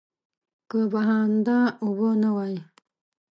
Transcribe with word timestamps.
که 0.69 0.79
بهانده 0.91 1.59
اوبه 1.83 2.09
نه 2.23 2.29
وای. 2.35 2.55